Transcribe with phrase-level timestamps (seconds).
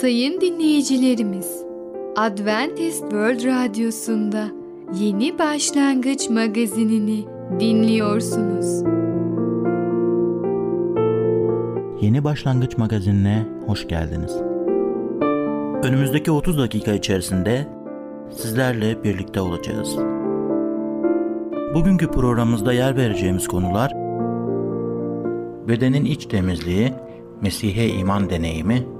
[0.00, 1.64] Sayın dinleyicilerimiz,
[2.16, 4.48] Adventist World Radyosu'nda
[5.00, 7.24] Yeni Başlangıç magazinini
[7.60, 8.82] dinliyorsunuz.
[12.00, 14.36] Yeni Başlangıç magazinine hoş geldiniz.
[15.82, 17.66] Önümüzdeki 30 dakika içerisinde
[18.30, 19.96] sizlerle birlikte olacağız.
[21.74, 23.92] Bugünkü programımızda yer vereceğimiz konular
[25.68, 26.92] bedenin iç temizliği,
[27.42, 28.99] Mesih'e iman deneyimi,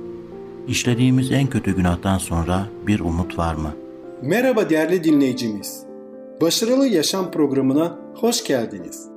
[0.71, 3.71] İşlediğimiz en kötü günahtan sonra bir umut var mı?
[4.21, 5.83] Merhaba değerli dinleyicimiz.
[6.41, 9.07] Başarılı Yaşam programına hoş geldiniz.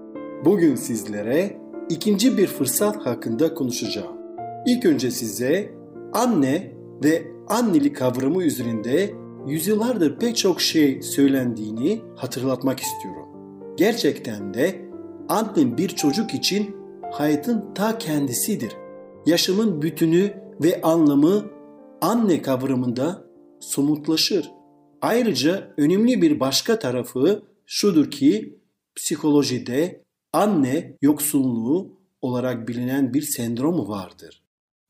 [0.45, 1.57] Bugün sizlere
[1.89, 4.17] ikinci bir fırsat hakkında konuşacağım.
[4.67, 5.75] İlk önce size
[6.13, 6.73] anne
[7.05, 9.15] ve annelik kavramı üzerinde
[9.47, 13.29] yüzyıllardır pek çok şey söylendiğini hatırlatmak istiyorum.
[13.77, 14.81] Gerçekten de
[15.29, 16.77] annem bir çocuk için
[17.13, 18.77] hayatın ta kendisidir.
[19.27, 21.51] Yaşamın bütünü ve anlamı
[22.01, 23.25] anne kavramında
[23.61, 24.51] somutlaşır.
[25.03, 28.59] Ayrıca önemli bir başka tarafı şudur ki
[28.95, 34.43] psikolojide anne yoksunluğu olarak bilinen bir sendromu vardır.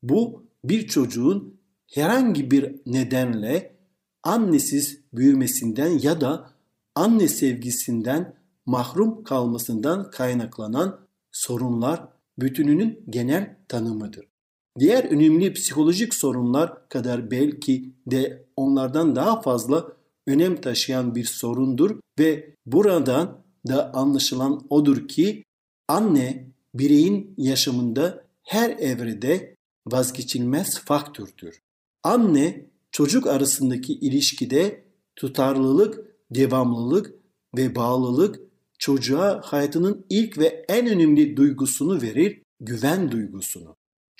[0.03, 1.59] Bu bir çocuğun
[1.93, 3.75] herhangi bir nedenle
[4.23, 6.49] annesiz büyümesinden ya da
[6.95, 10.99] anne sevgisinden mahrum kalmasından kaynaklanan
[11.31, 14.34] sorunlar bütününün genel tanımıdır.
[14.79, 19.87] Diğer önemli psikolojik sorunlar kadar belki de onlardan daha fazla
[20.27, 25.43] önem taşıyan bir sorundur ve buradan da anlaşılan odur ki
[25.87, 29.55] anne bireyin yaşamında her evrede
[29.87, 31.59] vazgeçilmez faktördür.
[32.03, 34.85] Anne çocuk arasındaki ilişkide
[35.15, 37.13] tutarlılık, devamlılık
[37.57, 38.39] ve bağlılık
[38.79, 43.75] çocuğa hayatının ilk ve en önemli duygusunu verir, güven duygusunu.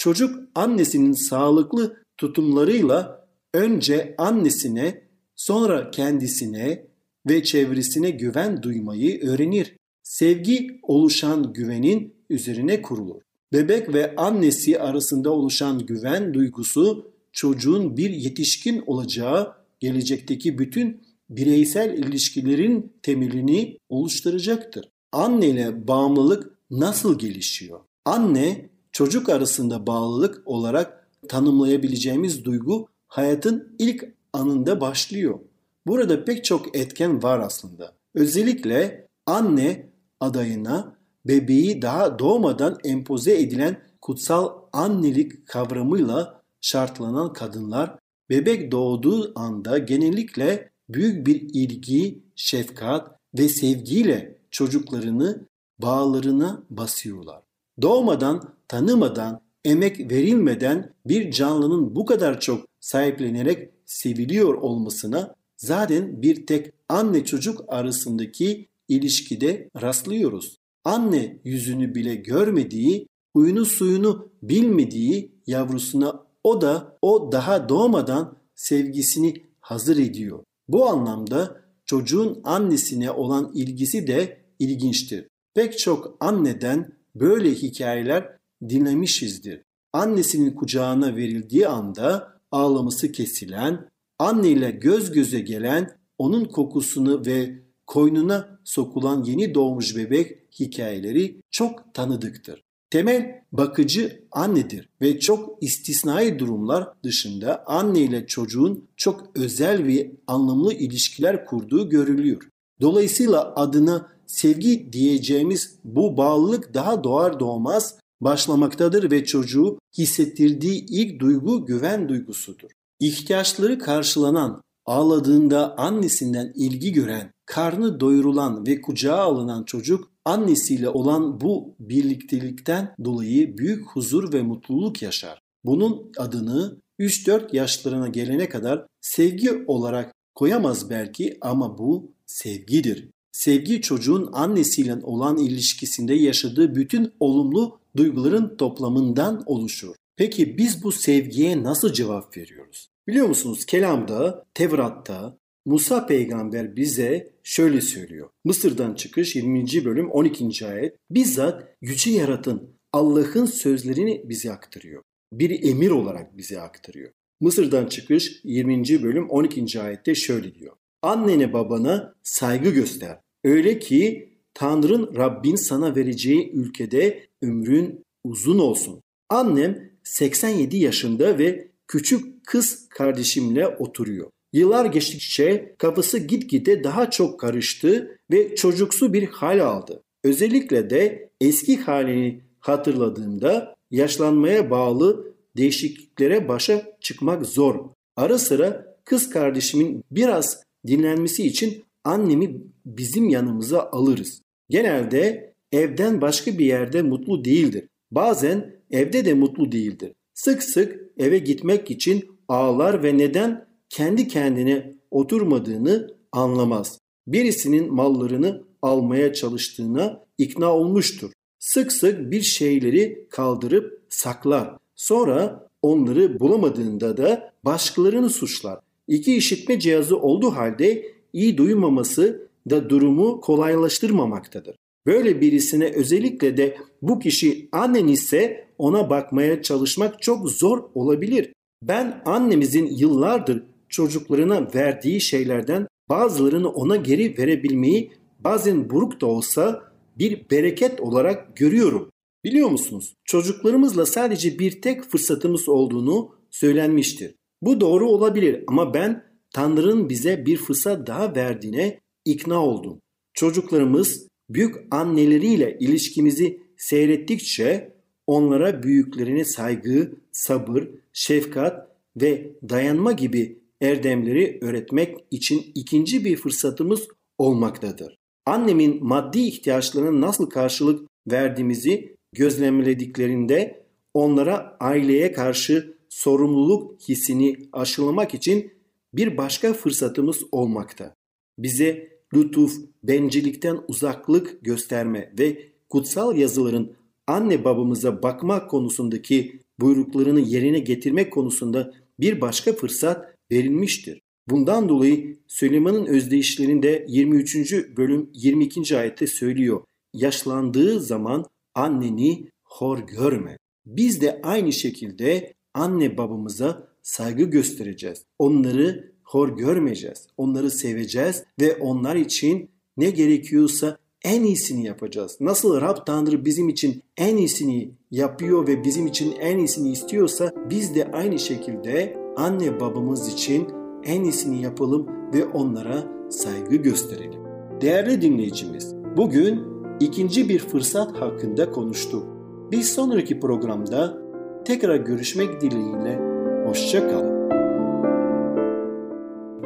[0.05, 5.01] Çocuk annesinin sağlıklı tutumlarıyla önce annesine,
[5.35, 6.87] sonra kendisine
[7.29, 9.75] ve çevresine güven duymayı öğrenir.
[10.03, 13.21] Sevgi oluşan güvenin üzerine kurulur.
[13.53, 22.93] Bebek ve annesi arasında oluşan güven duygusu çocuğun bir yetişkin olacağı gelecekteki bütün bireysel ilişkilerin
[23.01, 24.89] temelini oluşturacaktır.
[25.11, 27.79] Anne ile bağımlılık nasıl gelişiyor?
[28.05, 35.39] Anne çocuk arasında bağlılık olarak tanımlayabileceğimiz duygu hayatın ilk anında başlıyor.
[35.87, 37.93] Burada pek çok etken var aslında.
[38.13, 39.89] Özellikle anne
[40.19, 40.95] adayına
[41.25, 51.27] bebeği daha doğmadan empoze edilen kutsal annelik kavramıyla şartlanan kadınlar bebek doğduğu anda genellikle büyük
[51.27, 55.47] bir ilgi, şefkat ve sevgiyle çocuklarını
[55.79, 57.44] bağlarına basıyorlar.
[57.81, 66.71] Doğmadan, tanımadan, emek verilmeden bir canlının bu kadar çok sahiplenerek seviliyor olmasına zaten bir tek
[66.89, 70.57] anne çocuk arasındaki ilişkide rastlıyoruz.
[70.83, 79.97] Anne yüzünü bile görmediği, huyunu suyunu bilmediği yavrusuna o da o daha doğmadan sevgisini hazır
[79.97, 80.43] ediyor.
[80.67, 85.27] Bu anlamda çocuğun annesine olan ilgisi de ilginçtir.
[85.53, 88.37] Pek çok anneden böyle hikayeler
[88.69, 89.61] dinlemişizdir.
[89.93, 93.89] Annesinin kucağına verildiği anda ağlaması kesilen,
[94.19, 102.63] anneyle göz göze gelen, onun kokusunu ve koynuna sokulan yeni doğmuş bebek hikayeleri çok tanıdıktır.
[102.89, 110.73] Temel bakıcı annedir ve çok istisnai durumlar dışında anne ile çocuğun çok özel ve anlamlı
[110.73, 112.49] ilişkiler kurduğu görülüyor.
[112.81, 121.65] Dolayısıyla adına sevgi diyeceğimiz bu bağlılık daha doğar doğmaz başlamaktadır ve çocuğu hissettirdiği ilk duygu
[121.65, 122.69] güven duygusudur.
[122.99, 131.75] İhtiyaçları karşılanan, Ağladığında annesinden ilgi gören, karnı doyurulan ve kucağa alınan çocuk annesiyle olan bu
[131.79, 135.39] birliktelikten dolayı büyük huzur ve mutluluk yaşar.
[135.63, 143.09] Bunun adını 3-4 yaşlarına gelene kadar sevgi olarak koyamaz belki ama bu sevgidir.
[143.35, 149.95] Sevgi çocuğun annesiyle olan ilişkisinde yaşadığı bütün olumlu duyguların toplamından oluşur.
[150.15, 152.89] Peki biz bu sevgiye nasıl cevap veriyoruz?
[153.07, 158.29] Biliyor musunuz kelamda, Tevrat'ta Musa peygamber bize şöyle söylüyor.
[158.45, 159.85] Mısır'dan çıkış 20.
[159.85, 160.67] bölüm 12.
[160.67, 160.95] ayet.
[161.09, 165.03] Bizzat yüce yaratın Allah'ın sözlerini bize aktarıyor.
[165.33, 167.11] Bir emir olarak bize aktarıyor.
[167.41, 169.03] Mısır'dan çıkış 20.
[169.03, 169.81] bölüm 12.
[169.81, 170.75] ayette şöyle diyor.
[171.01, 173.24] Annene babana saygı göster.
[173.45, 179.01] Öyle ki Tanrın Rabbin sana vereceği ülkede ömrün uzun olsun.
[179.29, 184.29] Annem 87 yaşında ve küçük kız kardeşimle oturuyor.
[184.53, 190.03] Yıllar geçtikçe kafası gitgide daha çok karıştı ve çocuksu bir hal aldı.
[190.23, 197.89] Özellikle de eski halini hatırladığımda yaşlanmaya bağlı değişikliklere başa çıkmak zor.
[198.15, 204.41] Ara sıra kız kardeşimin biraz dinlenmesi için annemi bizim yanımıza alırız.
[204.69, 207.87] Genelde evden başka bir yerde mutlu değildir.
[208.11, 210.11] Bazen evde de mutlu değildir.
[210.33, 216.99] Sık sık eve gitmek için ağlar ve neden kendi kendine oturmadığını anlamaz.
[217.27, 221.31] Birisinin mallarını almaya çalıştığına ikna olmuştur.
[221.59, 224.77] Sık sık bir şeyleri kaldırıp saklar.
[224.95, 228.79] Sonra onları bulamadığında da başkalarını suçlar.
[229.07, 234.75] İki işitme cihazı olduğu halde iyi duymaması da durumu kolaylaştırmamaktadır.
[235.05, 241.53] Böyle birisine özellikle de bu kişi annen ise ona bakmaya çalışmak çok zor olabilir.
[241.83, 249.83] Ben annemizin yıllardır çocuklarına verdiği şeylerden bazılarını ona geri verebilmeyi bazen buruk da olsa
[250.17, 252.09] bir bereket olarak görüyorum.
[252.43, 253.13] Biliyor musunuz?
[253.25, 257.35] Çocuklarımızla sadece bir tek fırsatımız olduğunu söylenmiştir.
[257.61, 263.01] Bu doğru olabilir ama ben Tanrı'nın bize bir fırsat daha verdiğine ikna oldum.
[263.33, 267.93] Çocuklarımız büyük anneleriyle ilişkimizi seyrettikçe
[268.27, 271.87] onlara büyüklerine saygı, sabır, şefkat
[272.21, 277.07] ve dayanma gibi erdemleri öğretmek için ikinci bir fırsatımız
[277.37, 278.15] olmaktadır.
[278.45, 288.74] Annemin maddi ihtiyaçlarına nasıl karşılık verdiğimizi gözlemlediklerinde onlara aileye karşı sorumluluk hissini aşılamak için
[289.17, 291.15] bir başka fırsatımız olmakta.
[291.59, 296.93] Bize lütuf, bencillikten uzaklık gösterme ve kutsal yazıların
[297.27, 304.21] anne babamıza bakma konusundaki buyruklarını yerine getirmek konusunda bir başka fırsat verilmiştir.
[304.49, 307.73] Bundan dolayı Süleyman'ın özdeyişlerinde 23.
[307.97, 308.97] bölüm 22.
[308.97, 309.81] ayette söylüyor.
[310.13, 311.45] Yaşlandığı zaman
[311.75, 313.57] anneni hor görme.
[313.85, 318.25] Biz de aynı şekilde anne babamıza saygı göstereceğiz.
[318.39, 320.27] Onları hor görmeyeceğiz.
[320.37, 325.37] Onları seveceğiz ve onlar için ne gerekiyorsa en iyisini yapacağız.
[325.39, 330.95] Nasıl Rab Tanrı bizim için en iyisini yapıyor ve bizim için en iyisini istiyorsa biz
[330.95, 333.67] de aynı şekilde anne babamız için
[334.03, 337.41] en iyisini yapalım ve onlara saygı gösterelim.
[337.81, 339.61] Değerli dinleyicimiz, bugün
[339.99, 342.23] ikinci bir fırsat hakkında konuştuk.
[342.71, 344.17] Bir sonraki programda
[344.65, 346.24] tekrar görüşmek dileğiyle
[346.65, 347.35] hoşça kalın.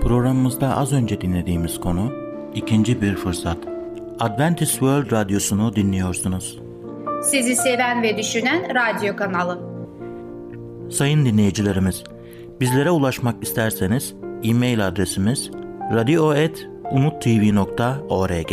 [0.02, 2.12] Programımızda az önce dinlediğimiz konu
[2.56, 3.58] ikinci bir fırsat.
[4.20, 6.60] Adventist World Radyosu'nu dinliyorsunuz.
[7.24, 9.60] Sizi seven ve düşünen radyo kanalı.
[10.92, 12.04] Sayın dinleyicilerimiz,
[12.60, 14.14] bizlere ulaşmak isterseniz
[14.44, 15.52] e-mail adresimiz
[15.94, 18.52] radio.umutv.org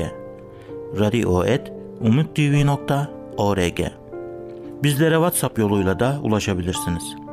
[0.99, 3.81] radio.umutv.org
[4.83, 7.26] Bizlere WhatsApp yoluyla da ulaşabilirsiniz.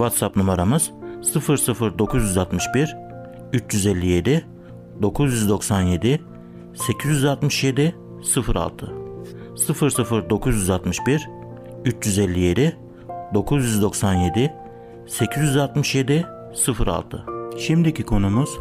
[0.00, 0.90] WhatsApp numaramız
[1.98, 2.96] 00961
[3.52, 4.46] 357
[5.02, 6.20] 997
[6.74, 7.96] 867
[8.54, 8.92] 06
[10.30, 11.28] 00961
[11.84, 12.76] 357
[13.34, 14.52] 997
[15.06, 16.26] 867
[16.86, 17.24] 06
[17.58, 18.58] Şimdiki konumuz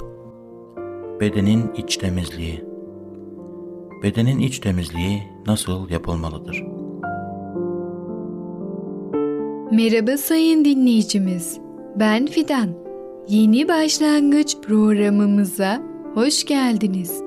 [1.20, 2.64] bedenin iç temizliği.
[4.04, 6.79] Bedenin iç temizliği nasıl yapılmalıdır?
[9.72, 11.60] Merhaba sayın dinleyicimiz.
[11.96, 12.70] Ben Fidan.
[13.28, 15.82] Yeni başlangıç programımıza
[16.14, 17.22] hoş geldiniz.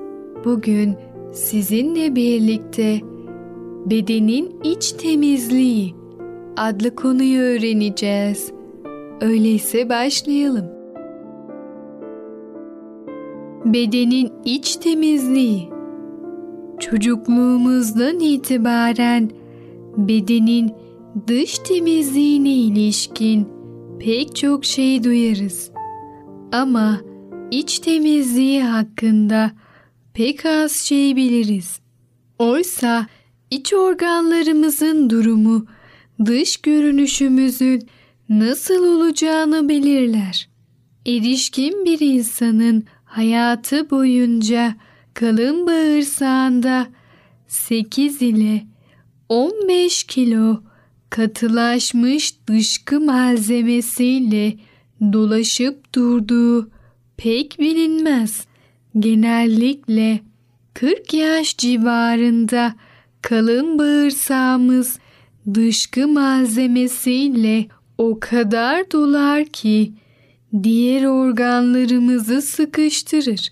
[0.45, 0.95] Bugün
[1.33, 2.99] sizinle birlikte
[3.85, 5.95] bedenin iç temizliği
[6.57, 8.51] adlı konuyu öğreneceğiz.
[9.21, 10.65] Öyleyse başlayalım.
[13.65, 15.69] bedenin iç temizliği.
[16.79, 19.31] Çocukluğumuzdan itibaren
[19.97, 20.71] bedenin
[21.27, 23.47] dış temizliğine ilişkin
[23.99, 25.71] pek çok şey duyarız.
[26.51, 27.01] Ama
[27.51, 29.51] iç temizliği hakkında
[30.13, 31.79] pek az şey biliriz.
[32.39, 33.07] Oysa
[33.51, 35.65] iç organlarımızın durumu
[36.25, 37.87] dış görünüşümüzün
[38.29, 40.49] nasıl olacağını belirler.
[41.05, 44.75] Erişkin bir insanın hayatı boyunca
[45.13, 46.87] kalın bağırsağında
[47.47, 48.65] 8 ile
[49.29, 50.61] 15 kilo
[51.13, 54.53] katılaşmış dışkı malzemesiyle
[55.13, 56.69] dolaşıp durduğu
[57.17, 58.45] pek bilinmez.
[58.99, 60.19] Genellikle
[60.73, 62.75] 40 yaş civarında
[63.21, 64.99] kalın bağırsağımız
[65.53, 67.67] dışkı malzemesiyle
[67.97, 69.93] o kadar dolar ki
[70.63, 73.49] diğer organlarımızı sıkıştırır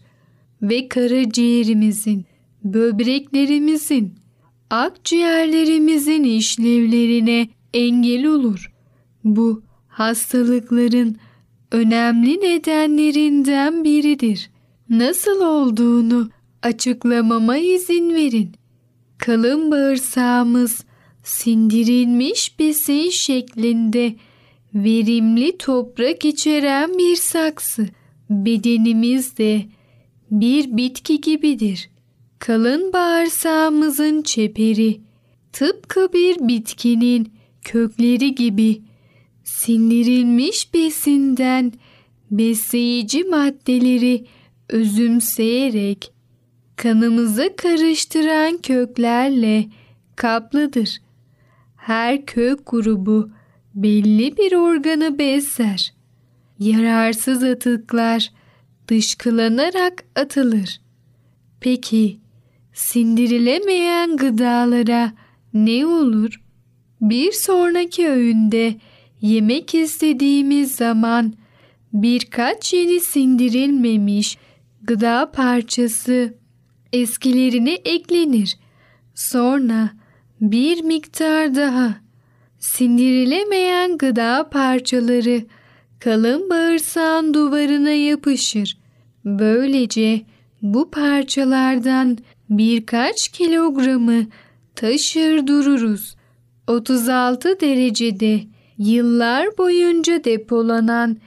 [0.62, 2.26] ve karaciğerimizin,
[2.64, 4.21] böbreklerimizin,
[4.72, 8.72] akciğerlerimizin işlevlerine engel olur.
[9.24, 11.18] Bu hastalıkların
[11.72, 14.50] önemli nedenlerinden biridir.
[14.90, 16.30] Nasıl olduğunu
[16.62, 18.52] açıklamama izin verin.
[19.18, 20.86] Kalın bağırsağımız
[21.24, 24.16] sindirilmiş besin şeklinde
[24.74, 27.90] verimli toprak içeren bir saksı.
[28.30, 29.66] Bedenimiz de
[30.32, 31.90] bir bitki gibidir.
[32.42, 35.02] Kalın bağırsağımızın çeperi
[35.52, 38.82] tıpkı bir bitkinin kökleri gibi
[39.44, 41.74] sindirilmiş besinden
[42.32, 44.26] besleyici maddeleri
[44.70, 46.12] özümseyerek
[46.76, 49.66] kanımıza karıştıran köklerle
[50.16, 50.98] kaplıdır.
[51.76, 53.30] Her kök grubu
[53.76, 55.94] belli bir organı besler.
[56.60, 58.32] Yararsız atıklar
[58.88, 60.82] dışkılanarak atılır.
[61.60, 62.22] Peki
[62.74, 65.14] sindirilemeyen gıdalara
[65.54, 66.42] ne olur?
[67.02, 68.76] Bir sonraki öğünde
[69.22, 71.34] yemek istediğimiz zaman
[71.94, 74.38] birkaç yeni sindirilmemiş
[74.84, 76.34] gıda parçası
[76.94, 78.58] eskilerine eklenir.
[79.16, 79.90] Sonra
[80.42, 81.96] bir miktar daha
[82.60, 85.42] sindirilemeyen gıda parçaları
[86.00, 88.78] kalın bağırsağın duvarına yapışır.
[89.26, 90.22] Böylece
[90.62, 92.18] bu parçalardan
[92.52, 94.26] birkaç kilogramı
[94.76, 96.16] taşır dururuz.
[96.68, 98.42] 36 derecede
[98.78, 101.18] yıllar boyunca depolanan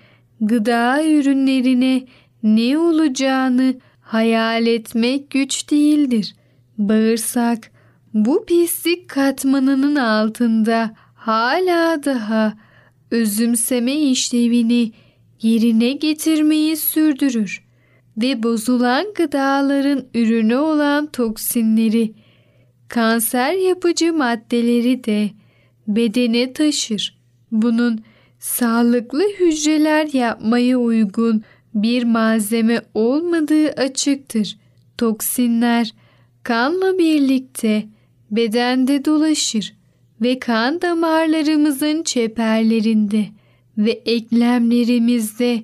[0.40, 2.07] gıda ürünlerine
[2.43, 6.35] ne olacağını hayal etmek güç değildir.
[6.78, 7.71] Bağırsak
[8.14, 12.54] bu pislik katmanının altında hala daha
[13.11, 14.93] özümseme işlevini
[15.43, 17.63] yerine getirmeyi sürdürür
[18.16, 22.12] ve bozulan gıdaların ürünü olan toksinleri,
[22.88, 25.30] kanser yapıcı maddeleri de
[25.88, 27.18] bedene taşır.
[27.52, 28.00] Bunun
[28.38, 31.42] sağlıklı hücreler yapmaya uygun
[31.75, 34.59] bir malzeme olmadığı açıktır.
[34.99, 35.94] Toksinler
[36.42, 37.87] kanla birlikte
[38.30, 39.75] bedende dolaşır
[40.21, 43.26] ve kan damarlarımızın çeperlerinde
[43.78, 45.62] ve eklemlerimizde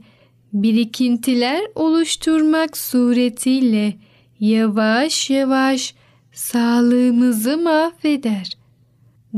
[0.52, 3.97] birikintiler oluşturmak suretiyle
[4.40, 5.95] yavaş yavaş
[6.33, 8.52] sağlığımızı mahveder.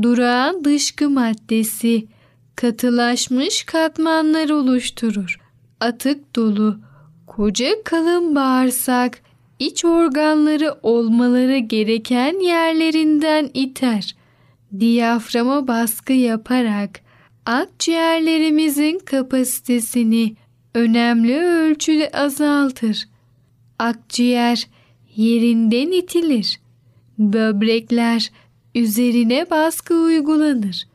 [0.01, 2.07] Durağan dışkı maddesi
[2.55, 5.39] katılaşmış katmanlar oluşturur.
[5.79, 6.79] Atık dolu
[7.27, 9.19] koca kalın bağırsak
[9.59, 14.15] iç organları olmaları gereken yerlerinden iter.
[14.79, 16.99] Diyaframa baskı yaparak
[17.45, 20.35] akciğerlerimizin kapasitesini
[20.73, 23.07] önemli ölçüde azaltır.
[23.79, 24.67] Akciğer
[25.15, 26.59] yerinden itilir.
[27.19, 28.31] Böbrekler
[28.75, 30.87] üzerine baskı uygulanır.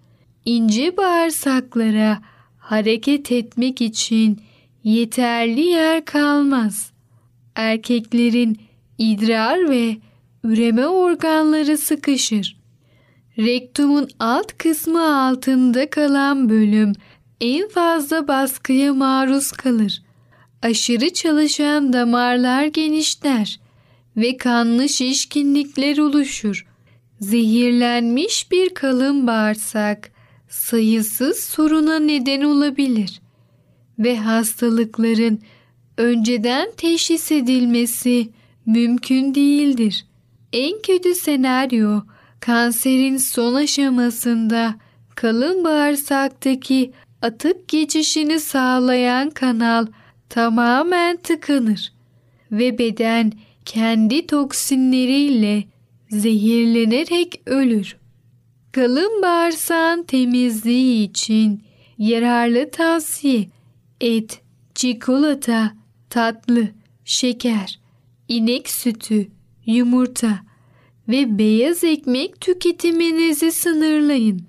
[0.44, 2.22] İnce bağırsaklara
[2.58, 4.40] hareket etmek için
[4.84, 6.92] yeterli yer kalmaz.
[7.54, 8.58] Erkeklerin
[8.98, 9.96] idrar ve
[10.44, 12.58] üreme organları sıkışır.
[13.38, 16.92] Rektumun alt kısmı altında kalan bölüm
[17.40, 20.02] en fazla baskıya maruz kalır.
[20.62, 23.60] Aşırı çalışan damarlar genişler
[24.16, 26.66] ve kanlı şişkinlikler oluşur.
[27.20, 30.10] Zehirlenmiş bir kalın bağırsak
[30.48, 33.20] sayısız soruna neden olabilir
[33.98, 35.40] ve hastalıkların
[35.96, 38.28] önceden teşhis edilmesi
[38.66, 40.06] mümkün değildir.
[40.52, 42.00] En kötü senaryo
[42.40, 44.74] kanserin son aşamasında
[45.14, 49.86] kalın bağırsaktaki atık geçişini sağlayan kanal
[50.28, 51.92] tamamen tıkanır
[52.52, 53.32] ve beden
[53.64, 55.64] kendi toksinleriyle
[56.10, 57.96] zehirlenerek ölür.
[58.72, 61.62] Kalın bağırsağın temizliği için
[61.98, 63.48] yararlı tavsiye
[64.00, 64.40] et,
[64.74, 65.74] çikolata,
[66.10, 66.68] tatlı,
[67.04, 67.80] şeker,
[68.28, 69.28] inek sütü,
[69.66, 70.40] yumurta
[71.08, 74.42] ve beyaz ekmek tüketiminizi sınırlayın.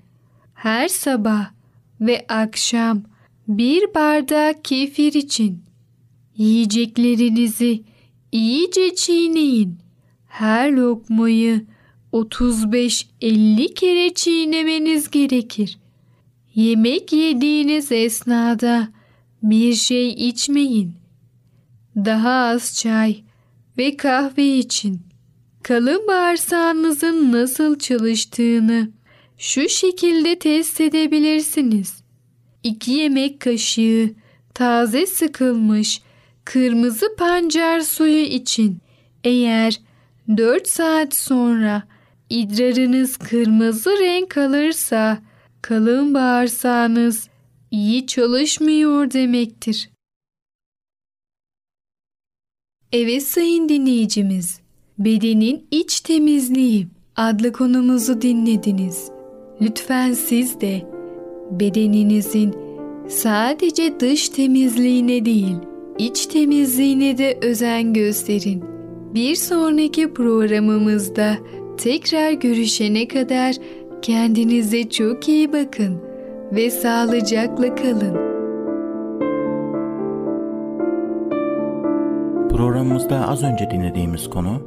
[0.53, 1.58] Her sabah
[2.01, 3.03] ve akşam
[3.48, 5.63] bir bardak kefir için
[6.38, 7.84] yiyeceklerinizi
[8.32, 9.77] iyice çiğneyin.
[10.27, 11.65] Her lokmayı
[12.13, 15.79] 35-50 kere çiğnemeniz gerekir.
[16.56, 18.88] Yemek yediğiniz esnada
[19.44, 20.94] bir şey içmeyin.
[21.96, 23.24] Daha az çay
[23.77, 25.01] ve kahve için.
[25.63, 28.91] Kalın bağırsağınızın nasıl çalıştığını
[29.39, 32.03] şu şekilde test edebilirsiniz.
[32.63, 34.13] 2 yemek kaşığı
[34.53, 36.01] taze sıkılmış
[36.46, 38.77] kırmızı pancar suyu için
[39.24, 39.81] eğer
[40.38, 41.84] 4 saat sonra
[42.29, 45.22] idrarınız kırmızı renk alırsa
[45.62, 47.29] kalın bağırsağınız
[47.72, 49.89] iyi çalışmıyor demektir.
[52.91, 54.60] Evet sayın dinleyicimiz,
[54.98, 59.18] bedenin iç temizliği adlı konumuzu dinlediniz.
[59.61, 60.81] Lütfen siz de
[61.51, 62.53] bedeninizin
[63.07, 65.55] sadece dış temizliğine değil,
[65.97, 68.63] iç temizliğine de özen gösterin.
[69.13, 71.37] Bir sonraki programımızda
[71.77, 73.55] tekrar görüşene kadar
[74.01, 76.01] kendinize çok iyi bakın
[76.51, 78.29] ve sağlıcakla kalın.
[82.49, 84.61] Programımızda az önce dinlediğimiz konu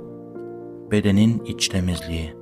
[0.91, 2.42] bedenin iç temizliği.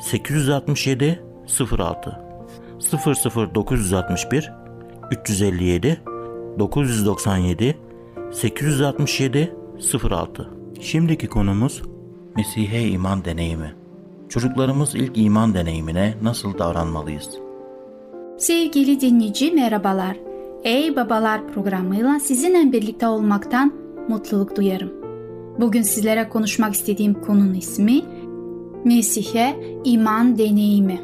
[0.00, 1.22] 867
[1.78, 2.20] 06
[3.54, 4.52] 00961
[5.10, 6.00] 357
[6.58, 7.76] 997
[8.32, 9.56] 867
[10.10, 11.82] 06 Şimdiki konumuz
[12.36, 13.74] Mesih'e iman deneyimi.
[14.28, 17.28] Çocuklarımız ilk iman deneyimine nasıl davranmalıyız?
[18.38, 20.16] Sevgili dinleyici merhabalar.
[20.64, 23.72] Ey Babalar programıyla sizinle birlikte olmaktan
[24.08, 24.92] mutluluk duyarım.
[25.60, 28.02] Bugün sizlere konuşmak istediğim konunun ismi
[28.86, 31.00] Mesih'e iman deneyimi.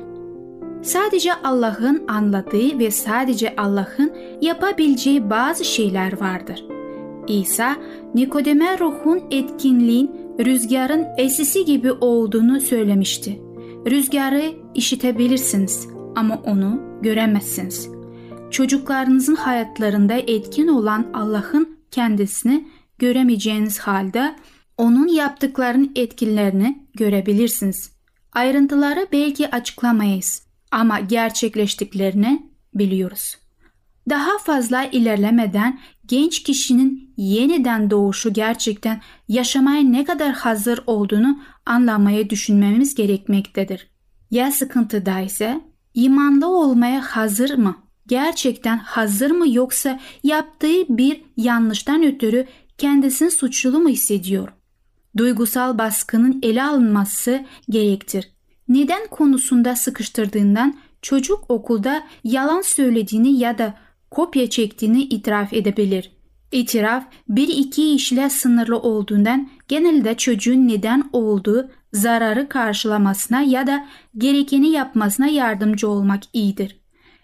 [0.83, 6.65] Sadece Allah'ın anladığı ve sadece Allah'ın yapabileceği bazı şeyler vardır.
[7.29, 7.77] İsa,
[8.15, 13.43] Nikodem'e ruhun etkinliğin rüzgarın esisi gibi olduğunu söylemişti.
[13.91, 17.89] Rüzgarı işitebilirsiniz ama onu göremezsiniz.
[18.51, 22.69] Çocuklarınızın hayatlarında etkin olan Allah'ın kendisini
[22.99, 24.35] göremeyeceğiniz halde
[24.79, 27.93] onun yaptıklarının etkilerini görebilirsiniz.
[28.33, 33.37] Ayrıntıları belki açıklamayız ama gerçekleştiklerini biliyoruz.
[34.11, 42.95] Daha fazla ilerlemeden genç kişinin yeniden doğuşu gerçekten yaşamaya ne kadar hazır olduğunu anlamaya düşünmemiz
[42.95, 43.91] gerekmektedir.
[44.31, 45.61] Ya sıkıntıda ise
[45.95, 47.77] imanlı olmaya hazır mı?
[48.07, 52.47] Gerçekten hazır mı yoksa yaptığı bir yanlıştan ötürü
[52.79, 54.49] kendisini suçlu mu hissediyor?
[55.17, 58.33] Duygusal baskının ele alınması gerektir.
[58.69, 63.75] Neden konusunda sıkıştırdığından çocuk okulda yalan söylediğini ya da
[64.11, 66.13] kopya çektiğini itiraf edebilir.
[66.53, 73.87] İtiraf bir iki işle sınırlı olduğundan genelde çocuğun neden olduğu zararı karşılamasına ya da
[74.19, 76.81] gerekeni yapmasına yardımcı olmak iyidir.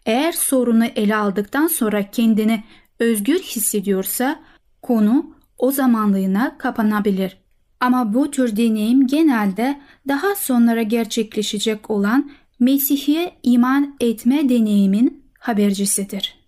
[0.07, 2.65] Eğer sorunu ele aldıktan sonra kendini
[2.99, 4.41] özgür hissediyorsa
[4.83, 7.48] konu o zamanlığına kapanabilir.
[7.81, 16.39] Ama bu tür deneyim genelde daha sonra gerçekleşecek olan Mesih'e iman etme deneyimin habercisidir.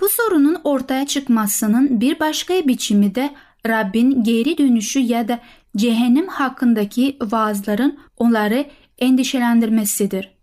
[0.00, 3.30] Bu sorunun ortaya çıkmasının bir başka biçimi de
[3.66, 5.40] Rabbin geri dönüşü ya da
[5.76, 8.66] cehennem hakkındaki vaazların onları
[8.98, 10.34] endişelendirmesidir.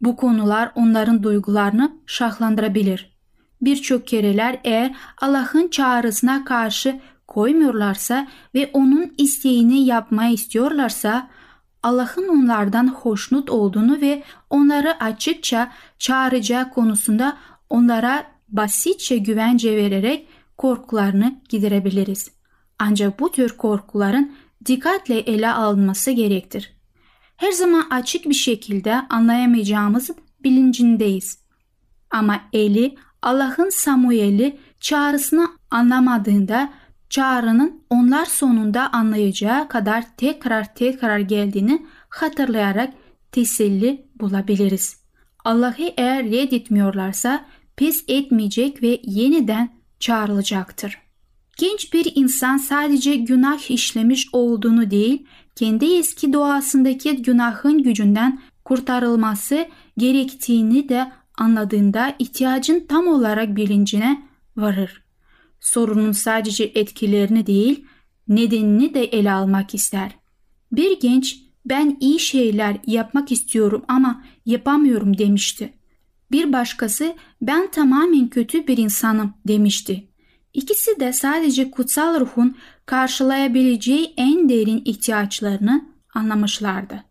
[0.00, 3.18] Bu konular onların duygularını şahlandırabilir.
[3.62, 11.30] Birçok kereler eğer Allah'ın çağrısına karşı koymuyorlarsa ve onun isteğini yapmayı istiyorlarsa
[11.82, 17.36] Allah'ın onlardan hoşnut olduğunu ve onları açıkça çağıracağı konusunda
[17.70, 22.30] onlara basitçe güvence vererek korkularını giderebiliriz.
[22.78, 24.32] Ancak bu tür korkuların
[24.66, 26.72] dikkatle ele alınması gerektir.
[27.36, 30.10] Her zaman açık bir şekilde anlayamayacağımız
[30.44, 31.38] bilincindeyiz.
[32.10, 36.72] Ama Eli Allah'ın Samuel'i çağrısını anlamadığında
[37.10, 42.94] çağrının onlar sonunda anlayacağı kadar tekrar tekrar geldiğini hatırlayarak
[43.32, 44.96] teselli bulabiliriz.
[45.44, 47.44] Allah'ı eğer reddetmiyorlarsa
[47.76, 50.98] pes etmeyecek ve yeniden çağrılacaktır.
[51.56, 59.68] Genç bir insan sadece günah işlemiş olduğunu değil, kendi eski doğasındaki günahın gücünden kurtarılması
[59.98, 64.22] gerektiğini de anladığında ihtiyacın tam olarak bilincine
[64.56, 65.07] varır.
[65.60, 67.84] Sorunun sadece etkilerini değil,
[68.28, 70.18] nedenini de ele almak ister.
[70.72, 75.72] Bir genç ben iyi şeyler yapmak istiyorum ama yapamıyorum demişti.
[76.30, 80.08] Bir başkası ben tamamen kötü bir insanım demişti.
[80.54, 87.04] İkisi de sadece kutsal ruhun karşılayabileceği en derin ihtiyaçlarını anlamışlardı.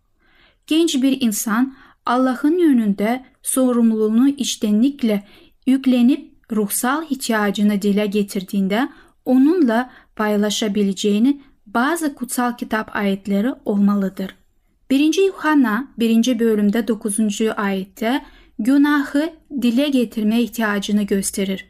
[0.68, 5.28] Genç bir insan Allah'ın yönünde sorumluluğunu içtenlikle
[5.68, 8.90] yüklenip ruhsal ihtiyacını dile getirdiğinde
[9.26, 14.36] onunla paylaşabileceğini bazı kutsal kitap ayetleri olmalıdır.
[14.90, 15.26] 1.
[15.26, 16.40] Yuhanna 1.
[16.40, 17.20] bölümde 9.
[17.58, 18.26] ayette
[18.60, 21.66] günahı dile getirme ihtiyacını gösterir.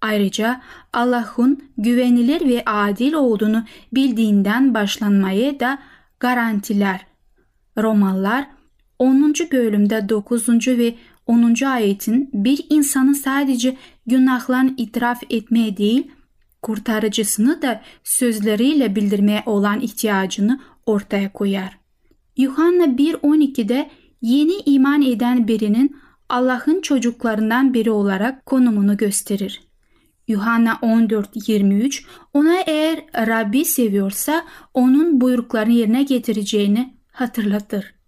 [0.00, 0.60] Ayrıca
[0.92, 5.78] Allah'ın güvenilir ve adil olduğunu bildiğinden başlanmayı da
[6.20, 7.06] garantiler.
[7.78, 8.46] Romalılar
[8.98, 9.34] 10.
[9.52, 10.48] bölümde 9.
[10.68, 10.94] ve
[11.26, 11.64] 10.
[11.64, 16.10] ayetin bir insanın sadece günahlarını itiraf etmeye değil,
[16.62, 21.78] kurtarıcısını da sözleriyle bildirmeye olan ihtiyacını ortaya koyar.
[22.36, 23.90] Yuhanna 1.12'de
[24.22, 25.96] yeni iman eden birinin
[26.28, 29.60] Allah'ın çocuklarından biri olarak konumunu gösterir.
[30.28, 32.04] Yuhanna 14.23
[32.34, 37.99] ona eğer Rabbi seviyorsa onun buyruklarını yerine getireceğini hatırlatır.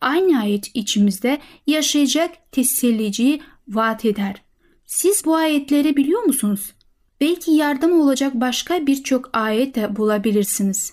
[0.00, 4.42] Aynı ayet içimizde yaşayacak teselliciyi vaat eder.
[4.86, 6.72] Siz bu ayetleri biliyor musunuz?
[7.20, 10.92] Belki yardım olacak başka birçok ayet de bulabilirsiniz.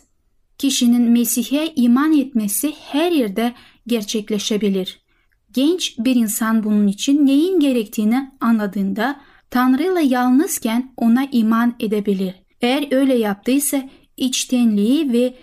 [0.57, 3.53] Kişinin Mesih'e iman etmesi her yerde
[3.87, 5.03] gerçekleşebilir.
[5.51, 12.35] Genç bir insan bunun için neyin gerektiğini anladığında Tanrı ile yalnızken ona iman edebilir.
[12.61, 15.37] Eğer öyle yaptıysa içtenliği ve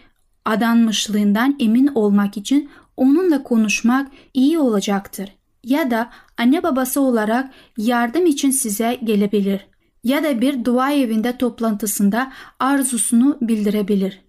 [0.45, 5.29] adanmışlığından emin olmak için onunla konuşmak iyi olacaktır.
[5.65, 9.67] Ya da anne babası olarak yardım için size gelebilir.
[10.05, 14.23] Ya da bir dua evinde toplantısında arzusunu bildirebilir.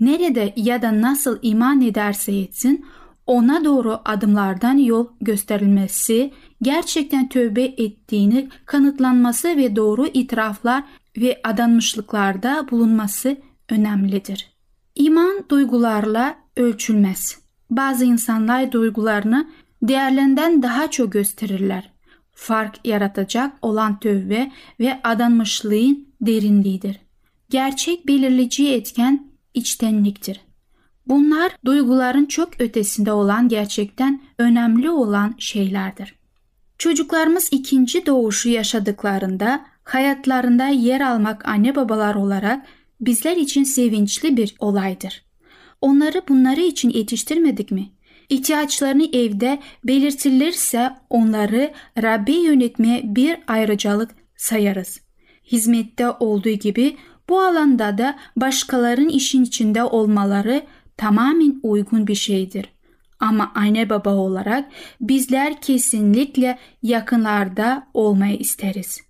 [0.00, 2.86] Nerede ya da nasıl iman ederse etsin
[3.26, 10.84] ona doğru adımlardan yol gösterilmesi, gerçekten tövbe ettiğini kanıtlanması ve doğru itiraflar
[11.16, 13.36] ve adanmışlıklarda bulunması
[13.68, 14.52] önemlidir.
[14.94, 17.39] İman duygularla ölçülmez.
[17.70, 19.48] Bazı insanlar duygularını
[19.82, 21.90] değerlerinden daha çok gösterirler.
[22.32, 27.00] Fark yaratacak olan tövbe ve adanmışlığın derinliğidir.
[27.50, 30.40] Gerçek belirleyici etken içtenliktir.
[31.06, 36.14] Bunlar duyguların çok ötesinde olan gerçekten önemli olan şeylerdir.
[36.78, 42.66] Çocuklarımız ikinci doğuşu yaşadıklarında hayatlarında yer almak anne babalar olarak
[43.00, 45.29] bizler için sevinçli bir olaydır.
[45.80, 47.90] Onları bunları için yetiştirmedik mi?
[48.28, 55.00] İhtiyaçlarını evde belirtilirse onları Rabbe yönetmeye bir ayrıcalık sayarız.
[55.52, 56.96] Hizmette olduğu gibi
[57.28, 60.62] bu alanda da başkalarının işin içinde olmaları
[60.96, 62.72] tamamen uygun bir şeydir.
[63.20, 69.00] Ama anne baba olarak bizler kesinlikle yakınlarda olmayı isteriz.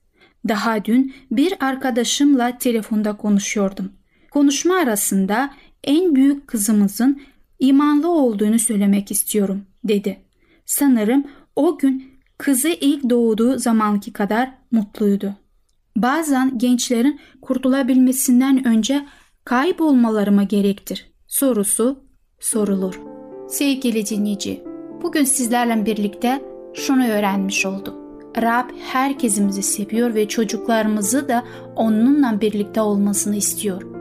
[0.49, 3.93] Daha dün bir arkadaşımla telefonda konuşuyordum.
[4.31, 5.51] Konuşma arasında
[5.85, 7.21] en büyük kızımızın
[7.59, 10.21] imanlı olduğunu söylemek istiyorum dedi.
[10.67, 11.25] Sanırım
[11.57, 15.35] o gün kızı ilk doğduğu zamanki kadar mutluydu.
[15.97, 19.07] Bazen gençlerin kurtulabilmesinden önce
[19.45, 21.11] kaybolmaları mı gerektir?
[21.31, 22.05] sorusu
[22.41, 23.01] sorulur.
[23.49, 24.65] Sevgili dinleyici,
[25.03, 26.43] bugün sizlerle birlikte
[26.75, 27.95] şunu öğrenmiş olduk.
[28.43, 31.45] Rab herkesimizi seviyor ve çocuklarımızı da
[31.77, 34.00] onunla birlikte olmasını istiyor.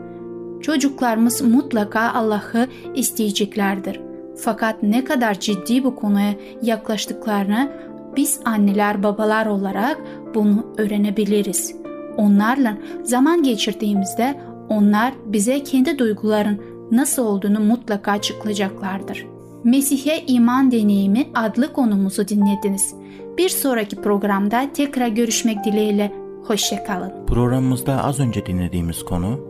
[0.60, 4.00] Çocuklarımız mutlaka Allah'ı isteyeceklerdir.
[4.36, 7.70] Fakat ne kadar ciddi bu konuya yaklaştıklarını
[8.16, 9.98] biz anneler babalar olarak
[10.34, 11.74] bunu öğrenebiliriz.
[12.16, 19.26] Onlarla zaman geçirdiğimizde onlar bize kendi duyguların nasıl olduğunu mutlaka açıklayacaklardır.
[19.64, 22.94] Mesih'e iman deneyimi adlı konumuzu dinlediniz.
[23.38, 26.12] Bir sonraki programda tekrar görüşmek dileğiyle.
[26.44, 27.26] Hoşçakalın.
[27.26, 29.49] Programımızda az önce dinlediğimiz konu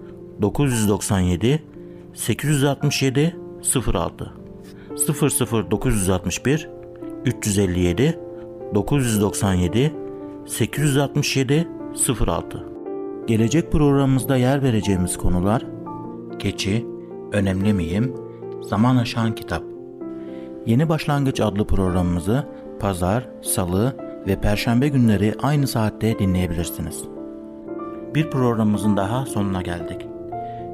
[0.41, 1.61] 997
[2.13, 3.35] 867
[3.93, 4.33] 06
[5.71, 6.69] 00961
[7.25, 8.19] 357
[8.75, 9.93] 997
[10.45, 11.67] 867
[12.27, 12.65] 06
[13.27, 15.65] Gelecek programımızda yer vereceğimiz konular
[16.39, 16.85] Keçi,
[17.31, 18.15] Önemli Miyim,
[18.61, 19.63] Zaman Aşan Kitap
[20.65, 22.47] Yeni Başlangıç adlı programımızı
[22.79, 23.95] pazar, salı
[24.27, 27.03] ve perşembe günleri aynı saatte dinleyebilirsiniz.
[28.15, 30.10] Bir programımızın daha sonuna geldik.